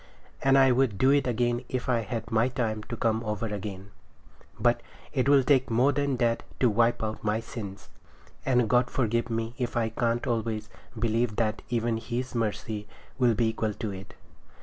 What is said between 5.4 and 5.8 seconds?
take